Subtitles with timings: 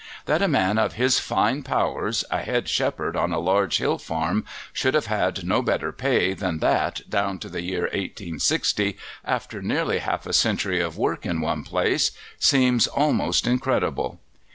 [0.25, 4.45] That a man of his fine powers, a head shepherd on a large hill farm,
[4.73, 9.99] should have had no better pay than that down to the year 1860, after nearly
[9.99, 12.09] half a century of work in one place,
[12.39, 14.19] seems almost incredible.